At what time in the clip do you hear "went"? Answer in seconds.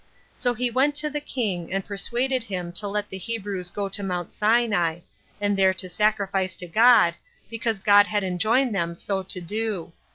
0.71-0.95